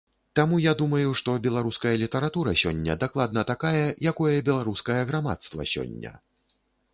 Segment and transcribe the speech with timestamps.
[0.37, 6.17] Таму я думаю, што беларуская літаратура сёння дакладна такая, якое беларускае грамадства сёння.